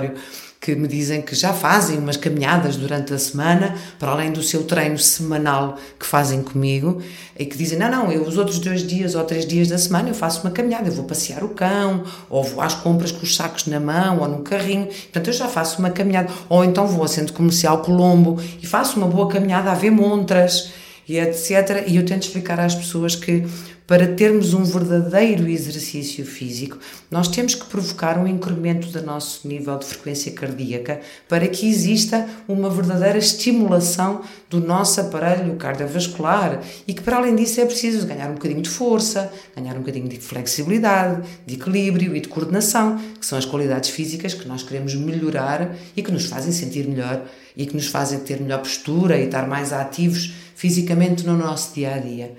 que 0.62 0.75
me 0.75 0.88
dizem 0.88 1.24
que 1.24 1.33
já 1.33 1.51
fazem 1.51 1.98
umas 1.98 2.15
caminhadas 2.15 2.75
durante 2.75 3.12
a 3.12 3.17
semana, 3.17 3.75
para 3.98 4.12
além 4.12 4.31
do 4.31 4.43
seu 4.43 4.63
treino 4.63 4.98
semanal 5.00 5.75
que 6.00 6.05
fazem 6.05 6.43
comigo, 6.43 7.01
e 7.38 7.48
que 7.48 7.57
dizem: 7.57 7.79
não, 7.79 7.89
não, 7.89 8.12
eu 8.12 8.21
os 8.21 8.38
outros 8.38 8.60
dois 8.60 8.86
dias 8.86 9.15
ou 9.15 9.24
três 9.24 9.48
dias 9.48 9.67
da 9.67 9.77
semana 9.79 10.10
eu 10.10 10.13
faço 10.13 10.41
uma 10.41 10.51
caminhada, 10.51 10.88
eu 10.88 10.93
vou 10.93 11.05
passear 11.05 11.43
o 11.43 11.50
cão, 11.50 12.03
ou 12.29 12.43
vou 12.43 12.62
às 12.62 12.75
compras 12.75 13.12
com 13.12 13.24
os 13.24 13.36
sacos 13.36 13.65
na 13.65 13.79
mão 13.79 14.19
ou 14.19 14.27
no 14.27 14.43
carrinho, 14.43 14.86
portanto 14.86 15.27
eu 15.27 15.33
já 15.33 15.48
faço 15.48 15.79
uma 15.79 15.89
caminhada, 15.89 16.31
ou 16.48 16.63
então 16.63 16.86
vou 16.86 17.01
ao 17.01 17.07
centro 17.07 17.33
comercial 17.33 17.79
Colombo 17.79 18.39
e 18.62 18.67
faço 18.67 18.98
uma 18.98 19.07
boa 19.07 19.27
caminhada 19.27 19.71
a 19.71 19.74
ver 19.74 19.89
montras 19.89 20.71
e 21.12 21.20
etc. 21.20 21.84
E 21.88 21.98
eu 21.98 22.06
tento 22.06 22.24
explicar 22.24 22.58
às 22.58 22.74
pessoas 22.74 23.15
que 23.15 23.44
para 23.86 24.08
termos 24.08 24.53
um 24.53 24.63
verdadeiro 24.63 25.50
exercício 25.50 26.25
físico, 26.25 26.77
nós 27.10 27.27
temos 27.27 27.56
que 27.56 27.65
provocar 27.65 28.18
um 28.18 28.25
incremento 28.25 28.88
do 28.88 29.01
nosso 29.01 29.46
nível 29.46 29.77
de 29.77 29.86
frequência 29.86 30.32
cardíaca 30.32 31.01
para 31.27 31.46
que 31.50 31.68
exista 31.68 32.25
uma 32.48 32.70
verdadeira 32.70 33.18
estimulação 33.18 34.22
do 34.50 34.62
nosso 34.62 35.01
aparelho 35.01 35.58
cardiovascular 35.58 36.62
e 36.88 36.94
que, 36.94 37.01
para 37.01 37.18
além 37.18 37.36
disso, 37.36 37.60
é 37.60 37.65
preciso 37.65 38.08
ganhar 38.08 38.30
um 38.30 38.36
bocadinho 38.36 38.62
de 38.62 38.70
força, 38.70 39.30
ganhar 39.53 39.75
um 39.75 39.80
bocadinho 39.80 40.08
de 40.08 40.22
flexibilidade, 40.22 41.27
de 41.46 41.56
equilíbrio 41.56 42.15
e 42.15 42.22
de 42.22 42.30
coordenação, 42.30 42.98
que 43.20 43.25
são 43.25 43.38
as 43.38 43.44
qualidades 43.44 43.89
físicas 43.89 44.34
que 44.34 44.48
nós 44.48 44.63
queremos 44.63 44.96
melhorar 44.96 45.75
e 45.98 46.01
que 46.01 46.13
nos 46.13 46.27
fazem 46.27 46.53
sentir 46.53 46.88
melhor 46.88 47.25
e 47.58 47.65
que 47.65 47.75
nos 47.75 47.88
fazem 47.88 48.20
ter 48.20 48.39
melhor 48.39 48.60
postura 48.60 49.18
e 49.18 49.25
estar 49.25 49.46
mais 49.46 49.74
ativos 49.74 50.34
fisicamente 50.62 51.25
no 51.25 51.36
nosso 51.36 51.74
dia 51.74 51.96
a 51.96 51.98
dia. 51.98 52.34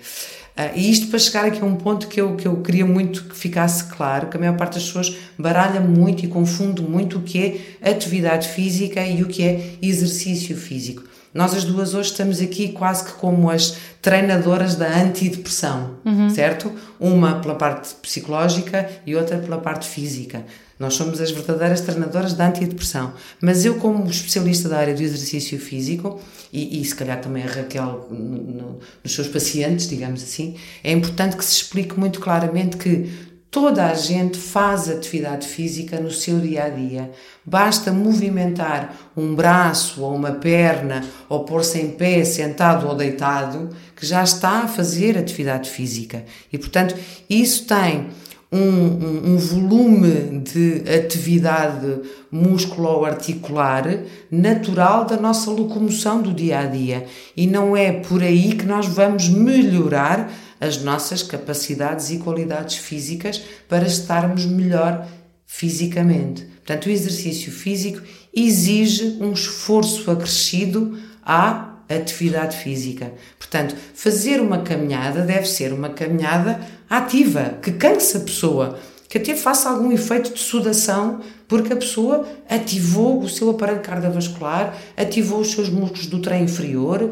Uh, 0.57 0.71
e 0.77 0.89
isto 0.93 1.09
para 1.09 1.19
chegar 1.19 1.45
aqui 1.45 1.61
a 1.61 1.65
um 1.65 1.75
ponto 1.75 2.07
que 2.07 2.21
eu, 2.21 2.37
que 2.37 2.47
eu 2.47 2.57
queria 2.59 2.87
muito 2.87 3.25
que 3.25 3.37
ficasse 3.37 3.83
claro, 3.85 4.29
que 4.29 4.37
a 4.37 4.41
maior 4.41 4.57
parte 4.57 4.75
das 4.75 4.85
pessoas 4.85 5.17
baralha 5.37 5.81
muito 5.81 6.25
e 6.25 6.29
confunde 6.29 6.83
muito 6.83 7.19
o 7.19 7.23
que 7.23 7.65
é 7.83 7.91
atividade 7.91 8.47
física 8.47 9.05
e 9.05 9.25
o 9.25 9.27
que 9.27 9.43
é 9.43 9.75
exercício 9.83 10.57
físico. 10.57 11.03
Nós 11.35 11.53
as 11.53 11.65
duas 11.65 11.95
hoje 11.95 12.11
estamos 12.11 12.41
aqui 12.41 12.69
quase 12.69 13.07
que 13.07 13.13
como 13.13 13.51
as 13.51 13.77
treinadoras 14.01 14.77
da 14.77 14.87
antidepressão, 14.87 15.97
uhum. 16.05 16.31
certo? 16.31 16.71
Uma 17.01 17.41
pela 17.41 17.57
parte 17.57 17.93
psicológica 17.95 18.89
e 19.05 19.17
outra 19.17 19.39
pela 19.39 19.59
parte 19.59 19.89
física. 19.89 20.45
Nós 20.83 20.95
somos 20.95 21.21
as 21.21 21.31
verdadeiras 21.31 21.81
treinadoras 21.81 22.35
da 22.35 22.49
antidepressão. 22.49 23.13
Mas 23.41 23.65
eu, 23.65 23.77
como 23.77 24.05
especialista 24.11 24.69
da 24.69 24.79
área 24.79 24.93
do 24.93 25.01
exercício 25.01 25.57
físico, 25.61 26.21
e, 26.53 26.81
e 26.81 26.85
se 26.85 26.93
calhar 26.93 27.21
também 27.21 27.45
a 27.45 27.47
Raquel 27.47 28.09
no, 28.11 28.19
no, 28.19 28.79
nos 29.05 29.15
seus 29.15 29.29
pacientes, 29.29 29.89
digamos 29.89 30.25
assim, 30.25 30.57
é 30.83 30.91
importante 30.91 31.37
que 31.37 31.45
se 31.45 31.53
explique 31.53 31.97
muito 31.99 32.19
claramente 32.19 32.77
que 32.77 33.33
Toda 33.53 33.85
a 33.85 33.93
gente 33.93 34.39
faz 34.39 34.89
atividade 34.89 35.47
física 35.47 36.01
no 36.01 36.11
seu 36.11 36.41
dia 36.41 36.65
a 36.65 36.69
dia. 36.71 37.11
Basta 37.45 37.93
movimentar 37.93 38.97
um 39.15 39.35
braço 39.35 40.01
ou 40.01 40.15
uma 40.15 40.33
perna 40.33 41.05
ou 41.29 41.45
pôr-se 41.45 41.79
em 41.79 41.91
pé, 41.91 42.25
sentado 42.25 42.89
ou 42.89 42.95
deitado, 42.95 43.69
que 43.95 44.07
já 44.07 44.25
está 44.25 44.61
a 44.61 44.69
fazer 44.69 45.19
atividade 45.19 45.69
física. 45.69 46.25
E, 46.51 46.57
portanto, 46.57 46.97
isso 47.29 47.67
tem 47.67 48.09
um, 48.53 48.59
um, 48.59 49.33
um 49.33 49.37
volume 49.39 50.41
de 50.41 50.83
atividade 50.89 52.03
musculo-articular 52.31 53.85
natural 54.31 55.07
da 55.07 55.17
nossa 55.17 55.51
locomoção 55.51 56.21
do 56.21 56.35
dia 56.35 56.61
a 56.61 56.67
dia. 56.67 57.07
E 57.35 57.47
não 57.47 57.75
é 57.75 57.91
por 57.93 58.23
aí 58.23 58.55
que 58.55 58.67
nós 58.67 58.87
vamos 58.87 59.29
melhorar 59.29 60.31
as 60.61 60.83
nossas 60.83 61.23
capacidades 61.23 62.11
e 62.11 62.19
qualidades 62.19 62.77
físicas 62.77 63.43
para 63.69 63.87
estarmos 63.87 64.45
melhor 64.45 65.09
fisicamente. 65.47 66.43
Portanto, 66.57 66.87
o 66.87 66.91
exercício 66.91 67.51
físico 67.51 68.03
exige 68.35 69.17
um 69.21 69.33
esforço 69.33 70.11
acrescido 70.11 70.99
à 71.25 71.72
atividade 71.97 72.57
física. 72.57 73.13
Portanto, 73.39 73.75
fazer 73.95 74.41
uma 74.41 74.59
caminhada 74.59 75.23
deve 75.23 75.47
ser 75.47 75.73
uma 75.73 75.91
caminhada 75.91 76.61
ativa, 76.89 77.59
que 77.63 77.73
canse 77.73 78.17
a 78.17 78.21
pessoa, 78.21 78.79
que 79.09 79.19
até 79.19 79.35
faça 79.35 79.69
algum 79.69 79.93
efeito 79.93 80.33
de 80.33 80.41
sudação, 80.41 81.21
porque 81.47 81.73
a 81.73 81.77
pessoa 81.77 82.27
ativou 82.49 83.21
o 83.21 83.29
seu 83.29 83.51
aparelho 83.51 83.81
cardiovascular, 83.81 84.75
ativou 84.97 85.41
os 85.41 85.51
seus 85.51 85.69
músculos 85.69 86.07
do 86.07 86.19
trem 86.19 86.45
inferior, 86.45 87.11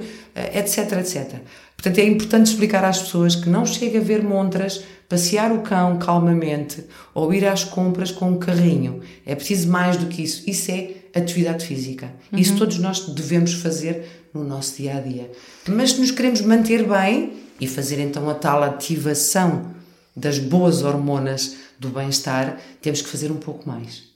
etc, 0.54 0.92
eh, 0.92 1.00
etc. 1.00 1.34
Portanto, 1.76 1.98
é 1.98 2.04
importante 2.04 2.46
explicar 2.46 2.84
às 2.84 3.00
pessoas 3.00 3.36
que 3.36 3.50
não 3.50 3.66
chega 3.66 3.98
a 3.98 4.02
ver 4.02 4.22
montras, 4.22 4.82
passear 5.10 5.52
o 5.52 5.60
cão 5.60 5.98
calmamente 5.98 6.84
ou 7.14 7.34
ir 7.34 7.44
às 7.46 7.64
compras 7.64 8.10
com 8.10 8.30
um 8.30 8.38
carrinho. 8.38 9.00
É 9.26 9.34
preciso 9.34 9.68
mais 9.68 9.96
do 9.96 10.06
que 10.06 10.22
isso. 10.22 10.48
Isso 10.48 10.70
é 10.70 10.99
atividade 11.14 11.66
física. 11.66 12.12
Uhum. 12.32 12.38
Isso 12.38 12.56
todos 12.56 12.78
nós 12.78 13.00
devemos 13.08 13.54
fazer 13.54 14.28
no 14.32 14.44
nosso 14.44 14.76
dia 14.76 14.96
a 14.96 15.00
dia. 15.00 15.30
Mas 15.68 15.92
se 15.92 16.00
nos 16.00 16.10
queremos 16.10 16.40
manter 16.40 16.86
bem 16.88 17.32
e 17.60 17.66
fazer 17.66 17.98
então 18.00 18.28
a 18.28 18.34
tal 18.34 18.62
ativação 18.62 19.74
das 20.16 20.38
boas 20.38 20.82
hormonas 20.82 21.56
do 21.78 21.88
bem-estar, 21.88 22.58
temos 22.80 23.02
que 23.02 23.08
fazer 23.08 23.30
um 23.30 23.36
pouco 23.36 23.68
mais. 23.68 24.10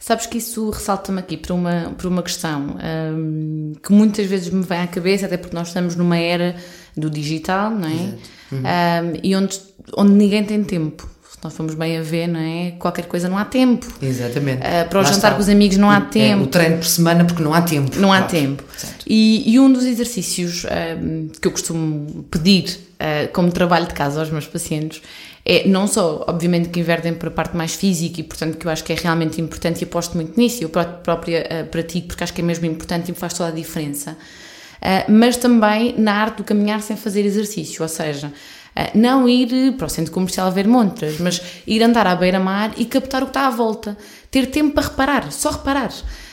Sabes 0.00 0.26
que 0.26 0.38
isso 0.38 0.70
ressalta-me 0.70 1.18
aqui 1.18 1.36
para 1.36 1.52
uma, 1.52 1.94
para 1.96 2.08
uma 2.08 2.22
questão 2.22 2.76
um, 3.14 3.72
que 3.82 3.92
muitas 3.92 4.26
vezes 4.26 4.48
me 4.48 4.64
vem 4.64 4.78
à 4.78 4.86
cabeça, 4.86 5.26
até 5.26 5.36
porque 5.36 5.54
nós 5.54 5.68
estamos 5.68 5.94
numa 5.94 6.16
era 6.16 6.56
do 6.96 7.10
digital, 7.10 7.70
não 7.70 7.88
é? 7.88 7.92
Uhum. 8.50 8.58
Um, 8.60 9.20
e 9.22 9.36
onde, 9.36 9.60
onde 9.96 10.12
ninguém 10.12 10.44
tem 10.44 10.64
tempo 10.64 11.08
se 11.38 11.44
nós 11.44 11.54
formos 11.54 11.74
bem 11.76 11.96
a 11.96 12.02
ver, 12.02 12.26
não 12.26 12.40
é? 12.40 12.72
Qualquer 12.72 13.06
coisa 13.06 13.28
não 13.28 13.38
há 13.38 13.44
tempo. 13.44 13.86
Exatamente. 14.02 14.58
Uh, 14.58 14.88
para 14.88 14.98
o 14.98 15.02
Lá 15.02 15.04
jantar 15.04 15.14
está. 15.14 15.30
com 15.34 15.40
os 15.40 15.48
amigos 15.48 15.76
não 15.76 15.88
há 15.88 16.00
tempo. 16.00 16.42
É, 16.42 16.44
o 16.44 16.46
treino 16.48 16.76
por 16.78 16.86
semana 16.86 17.24
porque 17.24 17.42
não 17.42 17.54
há 17.54 17.62
tempo. 17.62 17.96
Não 17.98 18.12
há 18.12 18.22
tempo. 18.22 18.64
E, 19.06 19.54
e, 19.54 19.58
um 19.60 19.72
dos 19.72 19.84
exercícios 19.84 20.64
uh, 20.64 20.68
que 21.40 21.46
eu 21.46 21.52
costumo 21.52 22.24
pedir 22.24 22.64
uh, 22.94 23.32
como 23.32 23.52
trabalho 23.52 23.86
de 23.86 23.94
casa 23.94 24.18
aos 24.18 24.30
meus 24.30 24.46
pacientes 24.46 25.00
é 25.44 25.66
não 25.66 25.86
só, 25.86 26.24
obviamente, 26.28 26.68
que 26.70 26.80
invertem 26.80 27.14
para 27.14 27.28
a 27.28 27.32
parte 27.32 27.56
mais 27.56 27.74
física 27.74 28.20
e, 28.20 28.24
portanto, 28.24 28.58
que 28.58 28.66
eu 28.66 28.70
acho 28.70 28.82
que 28.82 28.92
é 28.92 28.96
realmente 28.96 29.40
importante 29.40 29.80
e 29.80 29.84
aposto 29.84 30.14
muito 30.16 30.38
nisso, 30.38 30.62
eu 30.62 30.68
própria 30.68 31.66
pratico 31.70 32.08
porque 32.08 32.22
acho 32.22 32.34
que 32.34 32.42
é 32.42 32.44
mesmo 32.44 32.66
importante 32.66 33.08
e 33.08 33.12
me 33.12 33.16
faz 33.16 33.32
toda 33.32 33.48
a 33.48 33.52
diferença, 33.52 34.18
mas 35.08 35.36
também 35.36 35.94
na 35.98 36.14
arte 36.14 36.38
do 36.38 36.44
caminhar 36.44 36.80
sem 36.80 36.96
fazer 36.96 37.24
exercício, 37.24 37.82
ou 37.82 37.88
seja, 37.88 38.32
eh, 38.78 38.92
não 38.94 39.28
ir 39.28 39.72
para 39.72 39.86
o 39.86 39.90
centro 39.90 40.12
comercial 40.12 40.52
ver 40.52 40.68
montras, 40.68 41.18
mas 41.18 41.42
ir 41.66 41.82
andar 41.82 42.06
à 42.06 42.14
beira-mar 42.14 42.70
e 42.76 42.84
captar 42.84 43.22
o 43.22 43.26
que 43.26 43.30
está 43.30 43.48
à 43.48 43.50
volta. 43.50 43.98
Ter 44.30 44.46
tempo 44.46 44.72
para 44.72 44.86
reparar, 44.86 45.32
só 45.32 45.50
reparar. 45.50 45.90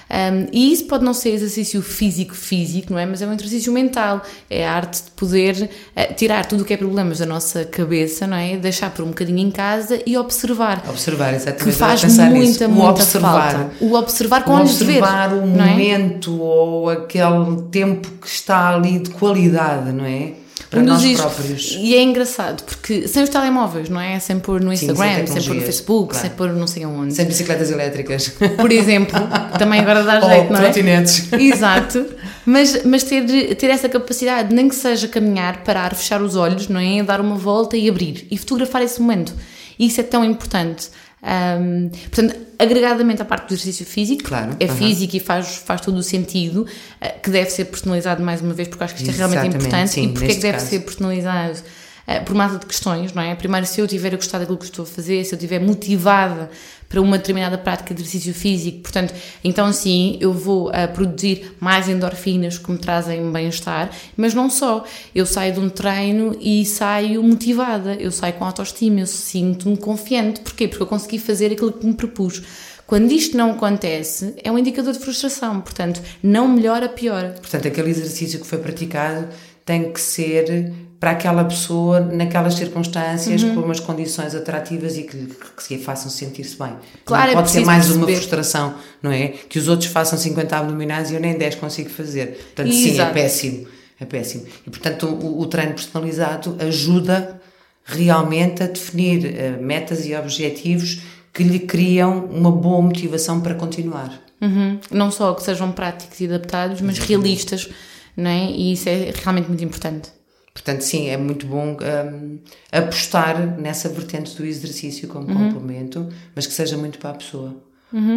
Um, 0.09 0.47
e 0.51 0.71
isso 0.71 0.85
pode 0.85 1.03
não 1.03 1.13
ser 1.13 1.29
exercício 1.31 1.81
físico-físico, 1.81 2.93
não 2.93 2.99
é? 2.99 3.05
Mas 3.05 3.21
é 3.21 3.27
um 3.27 3.33
exercício 3.33 3.71
mental. 3.73 4.21
É 4.49 4.67
a 4.67 4.73
arte 4.73 5.03
de 5.03 5.11
poder 5.11 5.69
uh, 5.95 6.13
tirar 6.15 6.45
tudo 6.45 6.61
o 6.61 6.65
que 6.65 6.73
é 6.73 6.77
problemas 6.77 7.19
da 7.19 7.25
nossa 7.25 7.65
cabeça, 7.65 8.27
não 8.27 8.37
é? 8.37 8.57
Deixar 8.57 8.91
por 8.91 9.03
um 9.03 9.09
bocadinho 9.09 9.39
em 9.39 9.51
casa 9.51 9.99
e 10.05 10.17
observar. 10.17 10.83
Observar, 10.87 11.33
exatamente. 11.33 11.63
Que 11.63 11.71
faz 11.71 12.03
muita, 12.03 12.27
nisso. 12.29 12.69
muita 12.69 12.81
o 12.81 12.89
observar. 12.89 13.51
falta. 13.51 13.71
O 13.81 13.93
observar 13.95 14.43
com 14.43 14.51
o 14.51 14.55
olhos 14.55 14.77
de 14.77 14.85
ver. 14.85 15.01
Observar 15.01 15.33
o 15.33 15.41
é? 15.41 15.45
momento 15.45 16.31
é? 16.31 16.43
ou 16.43 16.89
aquele 16.89 17.61
tempo 17.71 18.07
que 18.21 18.27
está 18.27 18.75
ali 18.75 18.99
de 18.99 19.09
qualidade, 19.09 19.91
não 19.91 20.05
é? 20.05 20.44
Para 20.69 20.81
nós 20.81 21.03
próprios. 21.13 21.77
E 21.79 21.95
é 21.95 22.01
engraçado, 22.01 22.63
porque 22.63 23.07
sem 23.07 23.23
os 23.23 23.29
telemóveis, 23.29 23.89
não 23.89 23.99
é? 23.99 24.19
Sem 24.19 24.39
pôr 24.39 24.61
no 24.61 24.71
Instagram, 24.71 25.25
Sim, 25.25 25.27
sem, 25.27 25.41
sem 25.41 25.43
pôr 25.43 25.55
no 25.55 25.61
Facebook, 25.61 26.09
claro. 26.13 26.27
sem 26.27 26.35
pôr 26.35 26.53
não 26.53 26.67
sei 26.67 26.83
aonde. 26.83 27.13
Sem 27.13 27.25
bicicletas 27.25 27.71
elétricas. 27.71 28.29
Por 28.29 28.71
exemplo, 28.71 29.19
também 29.59 29.79
agora 29.79 30.03
dá 30.03 30.19
jeito, 30.19 30.51
não 30.51 30.59
é? 30.59 30.63
trotinetes. 30.63 31.31
Exato. 31.33 32.05
Mas, 32.45 32.83
mas 32.83 33.03
ter, 33.03 33.55
ter 33.55 33.69
essa 33.69 33.89
capacidade, 33.89 34.53
nem 34.53 34.69
que 34.69 34.75
seja 34.75 35.07
caminhar, 35.07 35.63
parar, 35.63 35.95
fechar 35.95 36.21
os 36.21 36.35
olhos, 36.35 36.67
não 36.67 36.79
é? 36.79 37.01
Dar 37.03 37.19
uma 37.19 37.35
volta 37.35 37.75
e 37.75 37.89
abrir. 37.89 38.27
E 38.29 38.37
fotografar 38.37 38.81
esse 38.81 39.01
momento. 39.01 39.33
Isso 39.79 39.99
é 39.99 40.03
tão 40.03 40.23
importante. 40.23 40.89
Um, 41.23 41.89
portanto, 41.89 42.35
agregadamente 42.59 43.21
à 43.21 43.25
parte 43.25 43.47
do 43.47 43.53
exercício 43.53 43.85
físico, 43.85 44.23
claro, 44.23 44.55
é 44.59 44.67
físico 44.67 45.15
e 45.15 45.19
faz, 45.19 45.57
faz 45.57 45.81
todo 45.81 45.97
o 45.97 46.03
sentido, 46.03 46.61
uh, 46.61 47.21
que 47.21 47.29
deve 47.29 47.49
ser 47.49 47.65
personalizado 47.65 48.23
mais 48.23 48.41
uma 48.41 48.53
vez, 48.53 48.67
porque 48.67 48.83
acho 48.83 48.95
que 48.95 49.01
isto 49.01 49.13
é 49.13 49.17
realmente 49.17 49.47
importante. 49.47 49.91
Sim, 49.91 50.03
e 50.03 50.13
porque 50.13 50.31
é 50.31 50.35
que 50.35 50.41
deve 50.41 50.57
caso. 50.57 50.69
ser 50.69 50.79
personalizado? 50.81 51.59
Uh, 52.07 52.23
por 52.23 52.33
uma 52.33 52.47
de 52.47 52.65
questões, 52.65 53.13
não 53.13 53.23
é? 53.23 53.33
Primeiro, 53.33 53.65
se 53.65 53.81
eu 53.81 53.87
tiver 53.87 54.13
a 54.13 54.15
gostar 54.15 54.37
daquilo 54.37 54.57
que 54.57 54.65
estou 54.65 54.83
a 54.83 54.85
fazer, 54.85 55.23
se 55.23 55.33
eu 55.33 55.37
estiver 55.37 55.59
motivada 55.59 56.51
para 56.87 57.01
uma 57.01 57.17
determinada 57.17 57.57
prática 57.57 57.93
de 57.93 58.01
exercício 58.01 58.33
físico. 58.33 58.79
Portanto, 58.79 59.13
então 59.43 59.71
sim, 59.73 60.17
eu 60.21 60.31
vou 60.31 60.69
uh, 60.69 60.93
produzir 60.93 61.55
mais 61.59 61.89
endorfinas 61.89 62.57
que 62.57 62.71
me 62.71 62.77
trazem 62.77 63.31
bem-estar, 63.31 63.89
mas 64.15 64.33
não 64.33 64.49
só. 64.49 64.85
Eu 65.13 65.25
saio 65.25 65.53
de 65.53 65.59
um 65.59 65.69
treino 65.69 66.37
e 66.39 66.63
saio 66.65 67.23
motivada, 67.23 67.95
eu 67.95 68.11
saio 68.11 68.33
com 68.33 68.45
autoestima, 68.45 68.99
eu 68.99 69.07
sinto-me 69.07 69.77
confiante. 69.77 70.41
Porquê? 70.41 70.67
Porque 70.67 70.83
eu 70.83 70.87
consegui 70.87 71.19
fazer 71.19 71.51
aquilo 71.51 71.73
que 71.73 71.85
me 71.85 71.93
propus. 71.93 72.41
Quando 72.87 73.11
isto 73.11 73.35
não 73.35 73.51
acontece, 73.51 74.35
é 74.43 74.51
um 74.51 74.59
indicador 74.59 74.93
de 74.93 74.99
frustração, 74.99 75.59
portanto, 75.59 75.99
não 76.21 76.47
melhora, 76.47 76.87
piora. 76.87 77.35
Portanto, 77.41 77.67
aquele 77.67 77.89
exercício 77.89 78.39
que 78.39 78.45
foi 78.45 78.59
praticado 78.59 79.27
tem 79.65 79.91
que 79.91 79.99
ser 79.99 80.71
para 81.05 81.11
aquela 81.11 81.45
pessoa 81.45 81.99
naquelas 81.99 82.55
circunstâncias 82.55 83.43
uhum. 83.43 83.53
com 83.53 83.61
umas 83.61 83.79
condições 83.79 84.33
atrativas 84.33 84.97
e 84.97 85.03
que, 85.03 85.27
que 85.55 85.63
se 85.63 85.77
façam 85.77 86.09
sentir-se 86.09 86.57
bem. 86.57 86.73
Claro, 87.05 87.25
não 87.25 87.31
é 87.31 87.35
pode 87.35 87.51
ser 87.51 87.63
mais 87.63 87.85
perceber. 87.85 88.05
uma 88.05 88.15
frustração, 88.15 88.73
não 89.03 89.11
é? 89.11 89.27
Que 89.27 89.59
os 89.59 89.67
outros 89.67 89.91
façam 89.91 90.17
50 90.17 90.57
abdominais 90.57 91.11
e 91.11 91.13
eu 91.13 91.19
nem 91.19 91.37
10 91.37 91.55
consigo 91.55 91.91
fazer. 91.91 92.29
Portanto, 92.55 92.69
Exato. 92.69 92.95
sim, 92.95 92.99
é 92.99 93.05
péssimo. 93.05 93.67
É 93.99 94.05
péssimo. 94.05 94.45
E 94.65 94.69
portanto, 94.71 95.05
o, 95.05 95.41
o 95.41 95.45
treino 95.45 95.73
personalizado 95.73 96.57
ajuda 96.59 97.39
realmente 97.83 98.63
a 98.63 98.65
definir 98.65 99.27
uh, 99.27 99.63
metas 99.63 100.07
e 100.07 100.15
objetivos 100.15 101.03
que 101.31 101.43
lhe 101.43 101.59
criam 101.59 102.25
uma 102.25 102.51
boa 102.51 102.81
motivação 102.81 103.41
para 103.41 103.53
continuar. 103.53 104.11
Uhum. 104.41 104.79
Não 104.89 105.11
só 105.11 105.35
que 105.35 105.43
sejam 105.43 105.71
práticos 105.71 106.19
e 106.19 106.25
adaptados, 106.25 106.81
mas 106.81 106.97
realistas, 106.97 107.69
não 108.17 108.31
é? 108.31 108.49
E 108.49 108.73
isso 108.73 108.89
é 108.89 109.13
realmente 109.23 109.47
muito 109.49 109.63
importante. 109.63 110.15
Portanto, 110.55 110.81
sim, 110.81 111.09
é 111.09 111.17
muito 111.17 111.45
bom 111.45 111.75
um, 111.77 112.39
apostar 112.71 113.59
nessa 113.59 113.89
vertente 113.89 114.35
do 114.37 114.45
exercício 114.45 115.07
como 115.09 115.27
Uhum. 115.27 115.51
complemento, 115.53 116.07
mas 116.33 116.47
que 116.47 116.53
seja 116.53 116.77
muito 116.77 116.97
para 116.97 117.09
a 117.09 117.13
pessoa. 117.13 117.55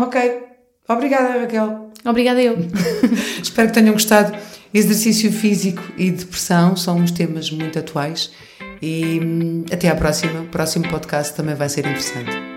Ok. 0.01 0.43
Obrigada, 0.89 1.41
Raquel. 1.41 1.91
Obrigada 2.05 2.41
eu. 2.41 2.57
Espero 3.43 3.69
que 3.69 3.75
tenham 3.75 3.93
gostado. 3.93 4.39
Exercício 4.73 5.31
físico 5.33 5.83
e 5.99 6.11
depressão 6.13 6.77
são 6.77 6.99
uns 6.99 7.11
temas 7.11 7.51
muito 7.51 7.79
atuais. 7.79 8.31
E 8.81 9.21
hum, 9.21 9.65
até 9.73 9.89
à 9.89 9.97
próxima. 9.97 10.41
O 10.43 10.47
próximo 10.47 10.89
podcast 10.89 11.35
também 11.35 11.55
vai 11.57 11.69
ser 11.69 11.81
interessante. 11.81 12.48